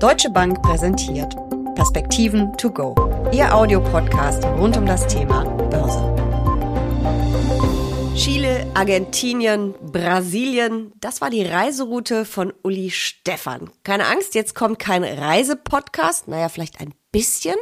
[0.00, 1.36] Deutsche Bank präsentiert
[1.74, 2.94] Perspektiven to go.
[3.32, 6.02] Ihr Audiopodcast rund um das Thema Börse.
[8.16, 13.68] Chile, Argentinien, Brasilien, das war die Reiseroute von Uli Stefan.
[13.84, 17.56] Keine Angst, jetzt kommt kein Reisepodcast, naja, vielleicht ein bisschen.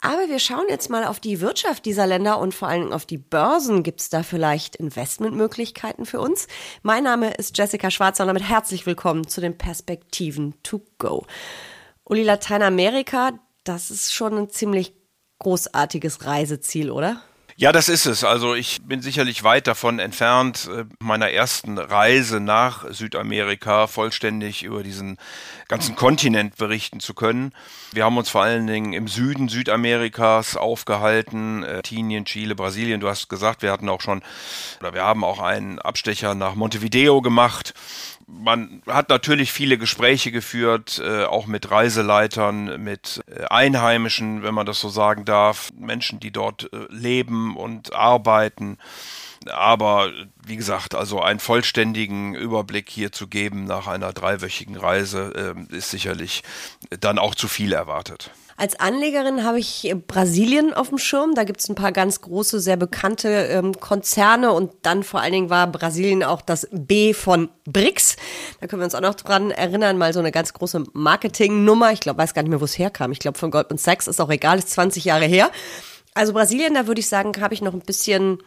[0.00, 3.18] Aber wir schauen jetzt mal auf die Wirtschaft dieser Länder und vor allem auf die
[3.18, 3.82] Börsen.
[3.82, 6.46] Gibt es da vielleicht Investmentmöglichkeiten für uns?
[6.82, 11.26] Mein Name ist Jessica Schwarzer und damit herzlich willkommen zu den Perspektiven to go.
[12.04, 13.32] Uli, Lateinamerika,
[13.64, 14.94] das ist schon ein ziemlich
[15.40, 17.20] großartiges Reiseziel, oder?
[17.60, 18.22] Ja, das ist es.
[18.22, 24.84] Also ich bin sicherlich weit davon entfernt, äh, meiner ersten Reise nach Südamerika vollständig über
[24.84, 25.18] diesen
[25.66, 27.52] ganzen Kontinent berichten zu können.
[27.90, 33.00] Wir haben uns vor allen Dingen im Süden Südamerikas aufgehalten, Argentinien, Chile, Brasilien.
[33.00, 34.22] Du hast gesagt, wir hatten auch schon,
[34.78, 37.74] oder wir haben auch einen Abstecher nach Montevideo gemacht
[38.28, 44.66] man hat natürlich viele Gespräche geführt, äh, auch mit Reiseleitern, mit äh, Einheimischen, wenn man
[44.66, 48.76] das so sagen darf, Menschen, die dort äh, leben und arbeiten.
[49.46, 50.10] Aber
[50.46, 55.90] wie gesagt, also einen vollständigen Überblick hier zu geben nach einer dreiwöchigen Reise äh, ist
[55.90, 56.42] sicherlich
[57.00, 58.30] dann auch zu viel erwartet.
[58.60, 61.36] Als Anlegerin habe ich Brasilien auf dem Schirm.
[61.36, 65.32] Da gibt es ein paar ganz große, sehr bekannte ähm, Konzerne und dann vor allen
[65.32, 68.16] Dingen war Brasilien auch das B von BRICS.
[68.60, 71.92] Da können wir uns auch noch dran erinnern, mal so eine ganz große Marketingnummer.
[71.92, 73.12] Ich glaube, weiß gar nicht mehr, wo es herkam.
[73.12, 75.52] Ich glaube, von Goldman Sachs ist auch egal, ist 20 Jahre her.
[76.14, 78.42] Also Brasilien, da würde ich sagen, habe ich noch ein bisschen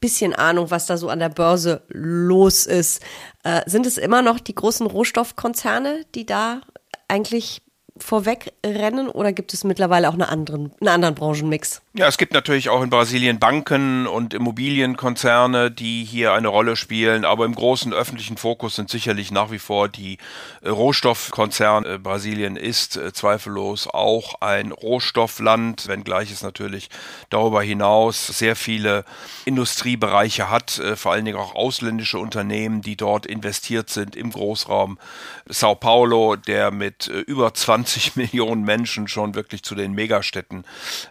[0.00, 3.02] bisschen Ahnung, was da so an der Börse los ist.
[3.44, 6.60] Äh, sind es immer noch die großen Rohstoffkonzerne, die da
[7.08, 7.62] eigentlich
[8.04, 11.82] vorwegrennen oder gibt es mittlerweile auch eine anderen, einen anderen Branchenmix?
[11.98, 17.24] Ja, es gibt natürlich auch in Brasilien Banken und Immobilienkonzerne, die hier eine Rolle spielen,
[17.24, 20.18] aber im großen öffentlichen Fokus sind sicherlich nach wie vor die
[20.62, 21.94] äh, Rohstoffkonzerne.
[21.94, 26.88] Äh, Brasilien ist äh, zweifellos auch ein Rohstoffland, wenngleich es natürlich
[27.30, 29.04] darüber hinaus sehr viele
[29.44, 34.98] Industriebereiche hat, vor allen Dingen auch ausländische Unternehmen, die dort investiert sind im Großraum
[35.46, 40.64] Sao Paulo, der mit über 20 Millionen Menschen schon wirklich zu den Megastädten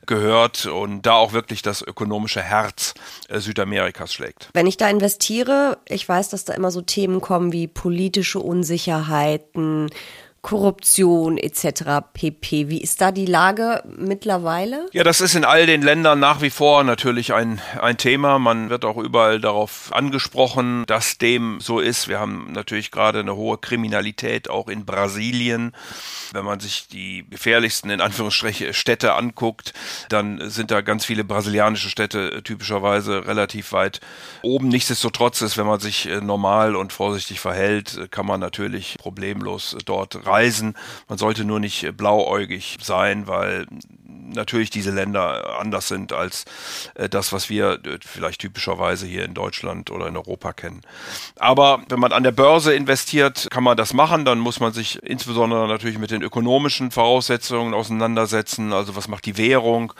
[0.05, 2.93] gehört und da auch wirklich das ökonomische Herz
[3.29, 4.49] äh, Südamerikas schlägt.
[4.53, 9.89] Wenn ich da investiere, ich weiß, dass da immer so Themen kommen wie politische Unsicherheiten,
[10.47, 12.07] Korruption etc.
[12.13, 12.69] pp.
[12.69, 14.85] Wie ist da die Lage mittlerweile?
[14.93, 18.39] Ja, das ist in all den Ländern nach wie vor natürlich ein, ein Thema.
[18.39, 22.07] Man wird auch überall darauf angesprochen, dass dem so ist.
[22.07, 25.73] Wir haben natürlich gerade eine hohe Kriminalität auch in Brasilien.
[26.31, 29.73] Wenn man sich die gefährlichsten in Anführungsstrichen Städte anguckt,
[30.07, 33.99] dann sind da ganz viele brasilianische Städte typischerweise relativ weit
[34.43, 34.69] oben.
[34.69, 40.25] Nichtsdestotrotz ist, wenn man sich äh, normal und vorsichtig verhält, kann man natürlich problemlos dort
[40.25, 40.75] rein reisen.
[41.07, 43.65] Man sollte nur nicht blauäugig sein, weil
[44.33, 46.45] natürlich diese Länder anders sind als
[46.95, 50.81] äh, das, was wir äh, vielleicht typischerweise hier in Deutschland oder in Europa kennen.
[51.37, 54.25] Aber wenn man an der Börse investiert, kann man das machen.
[54.25, 58.73] Dann muss man sich insbesondere natürlich mit den ökonomischen Voraussetzungen auseinandersetzen.
[58.73, 59.93] Also was macht die Währung?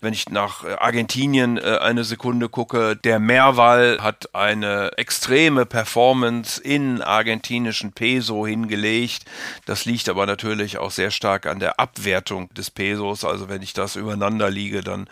[0.00, 7.02] Wenn ich nach äh, Argentinien eine Sekunde gucke, der Meerwall hat eine extreme Performance in
[7.02, 9.24] argentinischen Peso hingelegt.
[9.68, 13.22] Das liegt aber natürlich auch sehr stark an der Abwertung des Pesos.
[13.22, 15.10] Also wenn ich das übereinander liege, dann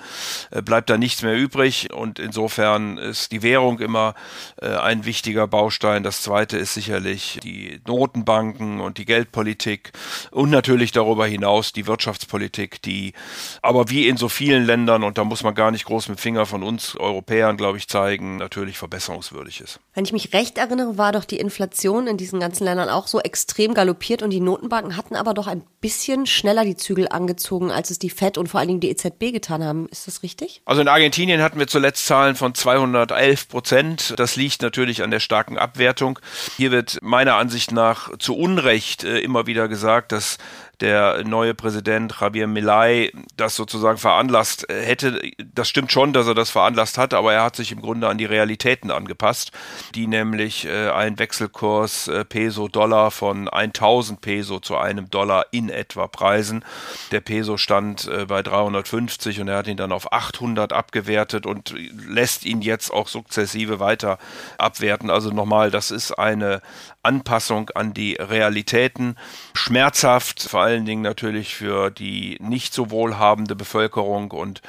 [0.50, 1.92] äh, bleibt da nichts mehr übrig.
[1.92, 4.14] Und insofern ist die Währung immer
[4.62, 6.02] äh, ein wichtiger Baustein.
[6.02, 9.92] Das zweite ist sicherlich die Notenbanken und die Geldpolitik
[10.30, 13.12] und natürlich darüber hinaus die Wirtschaftspolitik, die
[13.60, 16.46] aber wie in so vielen Ländern, und da muss man gar nicht groß mit Finger
[16.46, 19.80] von uns Europäern, glaube ich, zeigen, natürlich verbesserungswürdig ist.
[19.92, 23.20] Wenn ich mich recht erinnere, war doch die Inflation in diesen ganzen Ländern auch so
[23.20, 27.90] extrem galoppiert und die Notenbanken hatten aber doch ein bisschen schneller die Zügel angezogen, als
[27.90, 29.88] es die FED und vor allen Dingen die EZB getan haben.
[29.90, 30.62] Ist das richtig?
[30.64, 34.14] Also in Argentinien hatten wir zuletzt Zahlen von 211 Prozent.
[34.16, 36.18] Das liegt natürlich an der starken Abwertung.
[36.56, 40.38] Hier wird meiner Ansicht nach zu Unrecht äh, immer wieder gesagt, dass
[40.80, 45.20] der neue Präsident Javier Milei das sozusagen veranlasst hätte.
[45.54, 48.18] Das stimmt schon, dass er das veranlasst hat, aber er hat sich im Grunde an
[48.18, 49.52] die Realitäten angepasst,
[49.94, 56.06] die nämlich äh, einen Wechselkurs äh, Peso-Dollar von 1000 Peso zu einem Dollar in etwa
[56.06, 56.64] preisen.
[57.10, 61.74] Der Peso stand äh, bei 350 und er hat ihn dann auf 800 abgewertet und
[62.08, 64.18] lässt ihn jetzt auch sukzessive weiter
[64.58, 65.10] abwerten.
[65.10, 66.60] Also nochmal, das ist eine
[67.06, 69.16] Anpassung an die Realitäten.
[69.54, 74.60] Schmerzhaft, vor allen Dingen natürlich für die nicht so wohlhabende Bevölkerung und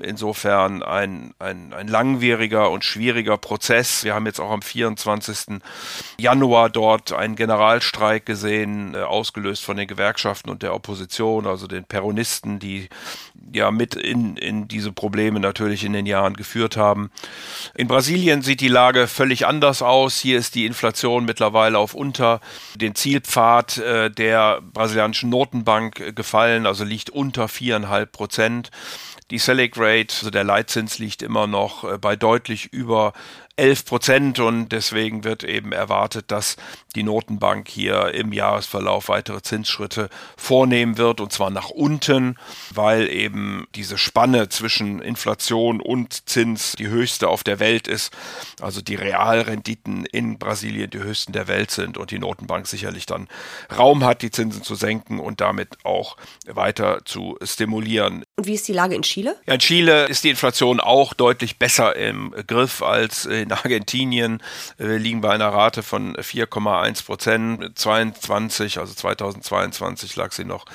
[0.00, 4.04] insofern ein, ein, ein langwieriger und schwieriger Prozess.
[4.04, 5.60] Wir haben jetzt auch am 24.
[6.18, 11.84] Januar dort einen Generalstreik gesehen, äh, ausgelöst von den Gewerkschaften und der Opposition, also den
[11.84, 12.88] Peronisten, die
[13.52, 17.10] ja mit in, in diese Probleme natürlich in den Jahren geführt haben.
[17.74, 20.20] In Brasilien sieht die Lage völlig anders aus.
[20.20, 22.40] Hier ist die Inflation mittlerweile auf unter
[22.76, 28.70] den Zielpfad äh, der brasilianischen Notenbank äh, gefallen, also liegt unter viereinhalb Prozent.
[29.30, 33.12] Die Selic Rate, also der Leitzins liegt immer noch äh, bei deutlich über
[33.60, 36.56] 11 Prozent und deswegen wird eben erwartet, dass
[36.94, 42.38] die Notenbank hier im Jahresverlauf weitere Zinsschritte vornehmen wird und zwar nach unten,
[42.72, 48.16] weil eben diese Spanne zwischen Inflation und Zins die höchste auf der Welt ist,
[48.62, 53.28] also die Realrenditen in Brasilien die höchsten der Welt sind und die Notenbank sicherlich dann
[53.76, 56.16] Raum hat, die Zinsen zu senken und damit auch
[56.46, 58.24] weiter zu stimulieren.
[58.36, 59.36] Und wie ist die Lage in Chile?
[59.46, 64.42] Ja, in Chile ist die Inflation auch deutlich besser im Griff als in in Argentinien
[64.78, 67.78] äh, liegen bei einer Rate von 4,1 Prozent.
[67.78, 70.66] 22, also 2022 lag sie noch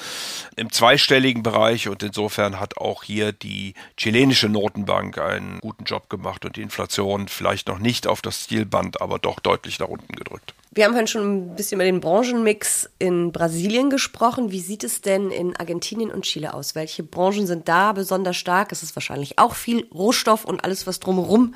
[0.55, 6.45] im zweistelligen Bereich und insofern hat auch hier die chilenische Notenbank einen guten Job gemacht
[6.45, 10.53] und die Inflation vielleicht noch nicht auf das Zielband, aber doch deutlich nach unten gedrückt.
[10.75, 14.51] Wir haben vorhin schon ein bisschen über den Branchenmix in Brasilien gesprochen.
[14.51, 16.75] Wie sieht es denn in Argentinien und Chile aus?
[16.75, 18.73] Welche Branchen sind da besonders stark?
[18.73, 21.55] Es ist wahrscheinlich auch viel Rohstoff und alles, was drumherum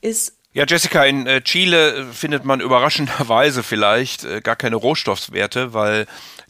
[0.00, 0.38] ist.
[0.52, 6.06] Ja, Jessica, in äh, Chile äh, findet man überraschenderweise vielleicht äh, gar keine Rohstoffwerte, weil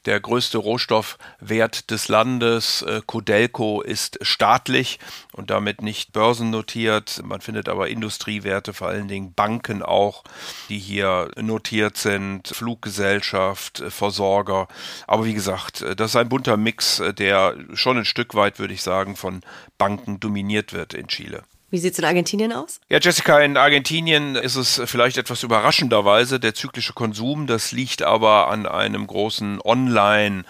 [0.09, 4.99] der größte Rohstoffwert des Landes, Codelco, ist staatlich
[5.33, 7.21] und damit nicht börsennotiert.
[7.23, 10.25] Man findet aber Industriewerte, vor allen Dingen Banken auch,
[10.71, 14.67] die hier notiert sind, Fluggesellschaft, Versorger.
[15.07, 18.83] Aber wie gesagt, das ist ein bunter Mix, der schon ein Stück weit, würde ich
[18.83, 19.43] sagen, von
[19.77, 21.43] Banken dominiert wird in Chile.
[21.71, 22.81] Wie sieht es in Argentinien aus?
[22.89, 27.47] Ja, Jessica, in Argentinien ist es vielleicht etwas überraschenderweise der zyklische Konsum.
[27.47, 30.45] Das liegt aber an einem großen Online,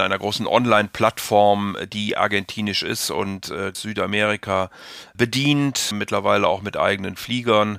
[0.00, 4.70] einer großen Online-Plattform, die argentinisch ist und äh, Südamerika
[5.14, 7.78] bedient, mittlerweile auch mit eigenen Fliegern.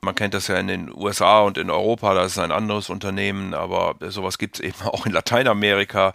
[0.00, 3.52] Man kennt das ja in den USA und in Europa, das ist ein anderes Unternehmen,
[3.52, 6.14] aber sowas gibt es eben auch in Lateinamerika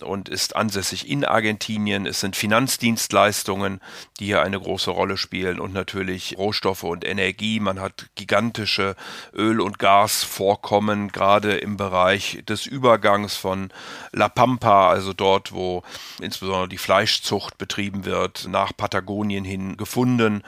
[0.00, 2.06] und ist ansässig in Argentinien.
[2.06, 3.80] Es sind Finanzdienstleistungen,
[4.18, 7.60] die hier eine große Rolle spielen und natürlich Rohstoffe und Energie.
[7.60, 8.96] Man hat gigantische
[9.32, 13.72] Öl- und Gasvorkommen, gerade im Bereich des Übergangs von
[14.12, 15.82] La Pampa, also dort, wo
[16.20, 20.42] insbesondere die Fleischzucht betrieben wird, nach Patagonien hin gefunden.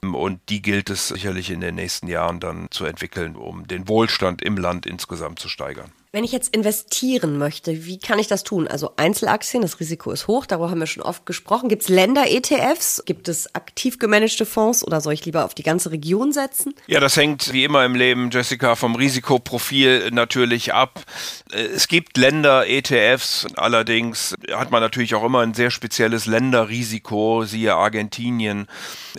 [0.00, 4.42] Und die gilt es sicherlich in den nächsten Jahren dann zu entwickeln, um den Wohlstand
[4.42, 5.92] im Land insgesamt zu steigern.
[6.10, 8.66] Wenn ich jetzt investieren möchte, wie kann ich das tun?
[8.66, 11.68] Also Einzelaktien, das Risiko ist hoch, darüber haben wir schon oft gesprochen.
[11.68, 13.02] Gibt es Länder-ETFs?
[13.04, 16.74] Gibt es aktiv gemanagte Fonds oder soll ich lieber auf die ganze Region setzen?
[16.86, 21.04] Ja, das hängt wie immer im Leben, Jessica, vom Risikoprofil natürlich ab.
[21.52, 28.66] Es gibt Länder-ETFs, allerdings hat man natürlich auch immer ein sehr spezielles Länderrisiko, siehe Argentinien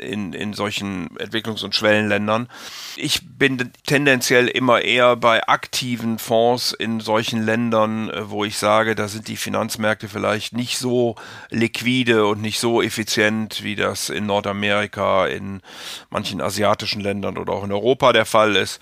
[0.01, 2.49] in, in solchen Entwicklungs- und Schwellenländern.
[2.95, 8.95] Ich bin tendenziell immer eher bei aktiven Fonds in solchen Ländern, äh, wo ich sage,
[8.95, 11.15] da sind die Finanzmärkte vielleicht nicht so
[11.49, 15.61] liquide und nicht so effizient, wie das in Nordamerika, in
[16.09, 18.79] manchen asiatischen Ländern oder auch in Europa der Fall ist.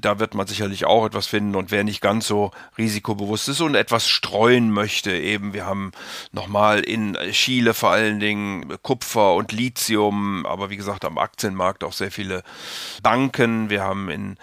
[0.00, 3.74] Da wird man sicherlich auch etwas finden und wer nicht ganz so risikobewusst ist und
[3.74, 5.92] etwas streuen möchte, eben wir haben
[6.32, 11.92] nochmal in Chile vor allen Dingen Kupfer und Lithium, aber wie gesagt am Aktienmarkt auch
[11.92, 12.42] sehr viele
[13.02, 13.70] Banken.
[13.70, 14.36] Wir haben in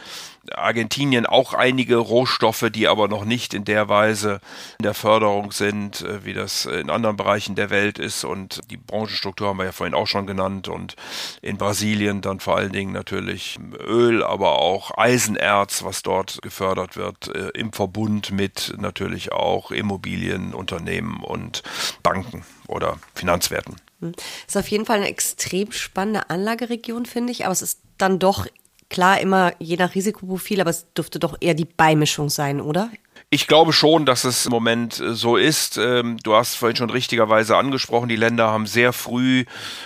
[0.51, 4.41] Argentinien auch einige Rohstoffe, die aber noch nicht in der Weise
[4.77, 8.25] in der Förderung sind, äh, wie das in anderen Bereichen der Welt ist.
[8.25, 10.67] Und die Branchenstruktur haben wir ja vorhin auch schon genannt.
[10.67, 10.95] Und
[11.41, 15.42] in Brasilien dann vor allen Dingen natürlich Öl, aber auch Eisenerz,
[15.83, 21.63] was dort gefördert wird, äh, im Verbund mit natürlich auch Immobilienunternehmen und
[22.01, 23.75] Banken oder Finanzwerten.
[24.01, 24.13] Hm.
[24.47, 28.47] Ist auf jeden Fall eine extrem spannende Anlageregion, finde ich, aber es ist dann doch
[28.93, 32.91] Klar, immer je nach Risikoprofil, aber es dürfte doch eher die Beimischung sein, oder?
[33.33, 35.79] Ich glaube schon, dass es im Moment äh, so ist.
[35.79, 39.45] Ähm, du hast vorhin schon richtigerweise angesprochen, die Länder haben sehr früh,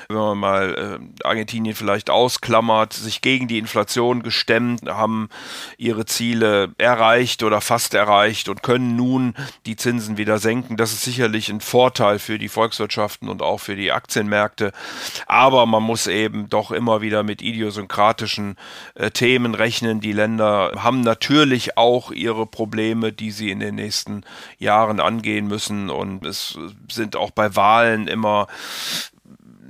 [0.10, 5.30] wenn man mal äh, Argentinien vielleicht ausklammert, sich gegen die Inflation gestemmt, haben
[5.78, 9.34] ihre Ziele erreicht oder fast erreicht und können nun
[9.66, 10.76] die Zinsen wieder senken.
[10.76, 14.74] Das ist sicherlich ein Vorteil für die Volkswirtschaften und auch für die Aktienmärkte.
[15.26, 18.58] Aber man muss eben doch immer wieder mit idiosynkratischen
[18.96, 20.02] äh, Themen rechnen.
[20.02, 24.24] Die Länder haben natürlich auch ihre Probleme, die sie in den nächsten
[24.58, 25.90] Jahren angehen müssen.
[25.90, 26.58] Und es
[26.92, 28.48] sind auch bei Wahlen immer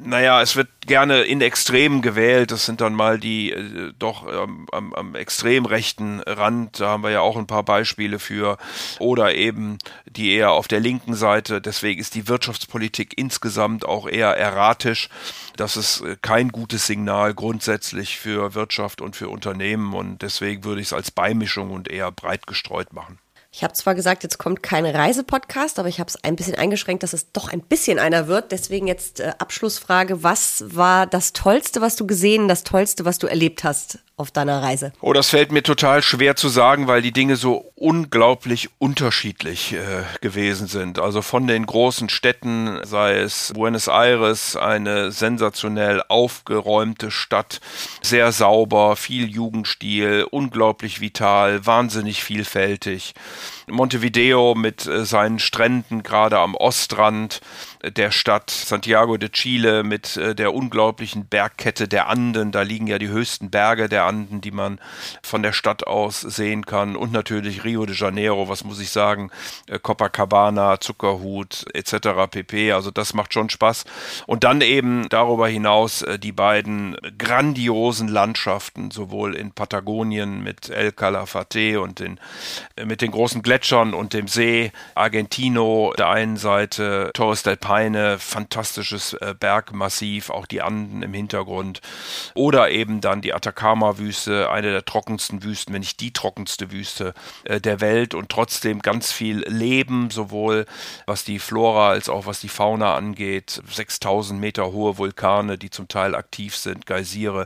[0.08, 2.52] naja, es wird gerne in Extremen gewählt.
[2.52, 6.80] Das sind dann mal die äh, doch ähm, am, am extrem rechten Rand.
[6.80, 8.58] Da haben wir ja auch ein paar Beispiele für.
[9.00, 11.62] Oder eben die eher auf der linken Seite.
[11.62, 15.10] Deswegen ist die Wirtschaftspolitik insgesamt auch eher erratisch.
[15.56, 19.94] Das ist äh, kein gutes Signal grundsätzlich für Wirtschaft und für Unternehmen.
[19.94, 23.20] Und deswegen würde ich es als Beimischung und eher breit gestreut machen.
[23.52, 27.04] Ich habe zwar gesagt, jetzt kommt kein Reisepodcast, aber ich habe es ein bisschen eingeschränkt,
[27.04, 28.52] dass es doch ein bisschen einer wird.
[28.52, 33.28] Deswegen jetzt äh, Abschlussfrage, was war das Tollste, was du gesehen, das Tollste, was du
[33.28, 34.92] erlebt hast auf deiner Reise?
[35.00, 40.04] Oh, das fällt mir total schwer zu sagen, weil die Dinge so unglaublich unterschiedlich äh,
[40.22, 40.98] gewesen sind.
[40.98, 47.62] Also von den großen Städten, sei es Buenos Aires, eine sensationell aufgeräumte Stadt,
[48.02, 53.14] sehr sauber, viel Jugendstil, unglaublich vital, wahnsinnig vielfältig.
[53.70, 57.42] Montevideo mit äh, seinen Stränden gerade am Ostrand,
[57.84, 62.52] der Stadt Santiago de Chile mit äh, der unglaublichen Bergkette der Anden.
[62.52, 64.80] Da liegen ja die höchsten Berge der Anden, die man
[65.22, 66.96] von der Stadt aus sehen kann.
[66.96, 69.32] Und natürlich Rio de Janeiro, was muss ich sagen,
[69.68, 72.30] äh, Copacabana, Zuckerhut etc.
[72.30, 72.72] pp.
[72.72, 73.86] Also das macht schon Spaß.
[74.26, 80.92] Und dann eben darüber hinaus äh, die beiden grandiosen Landschaften, sowohl in Patagonien mit El
[80.92, 82.20] Calafate und den,
[82.84, 89.14] mit den großen Gletschern und dem See, Argentino der einen Seite, Torres del Peine, fantastisches
[89.14, 91.82] äh, Bergmassiv, auch die Anden im Hintergrund.
[92.34, 97.62] Oder eben dann die Atacama-Wüste, eine der trockensten Wüsten, wenn nicht die trockenste Wüste äh,
[97.62, 100.66] der Welt und trotzdem ganz viel Leben, sowohl
[101.06, 103.62] was die Flora als auch was die Fauna angeht.
[103.72, 107.46] 6000 Meter hohe Vulkane, die zum Teil aktiv sind, Geysire.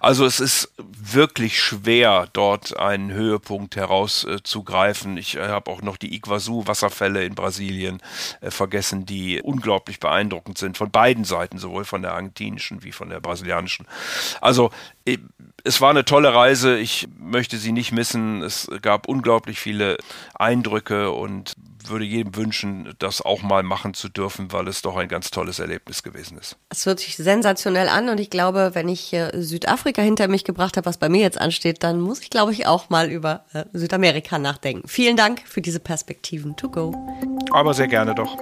[0.00, 5.16] Also es ist wirklich schwer, dort einen Höhepunkt herauszugreifen.
[5.16, 8.00] ich äh, habe auch noch die Iguazu-Wasserfälle in Brasilien
[8.42, 9.61] vergessen, die unglaublich
[10.00, 13.86] beeindruckend sind von beiden Seiten, sowohl von der argentinischen wie von der brasilianischen.
[14.40, 14.70] Also
[15.04, 15.18] äh,
[15.64, 16.78] es war eine tolle Reise.
[16.78, 18.42] Ich möchte sie nicht missen.
[18.42, 19.96] Es gab unglaublich viele
[20.34, 21.54] Eindrücke und
[21.88, 25.58] würde jedem wünschen, das auch mal machen zu dürfen, weil es doch ein ganz tolles
[25.58, 26.56] Erlebnis gewesen ist.
[26.68, 30.86] Es hört sich sensationell an und ich glaube, wenn ich Südafrika hinter mich gebracht habe,
[30.86, 34.38] was bei mir jetzt ansteht, dann muss ich, glaube ich, auch mal über äh, Südamerika
[34.38, 34.86] nachdenken.
[34.88, 36.94] Vielen Dank für diese Perspektiven to go.
[37.50, 38.36] Aber sehr gerne doch.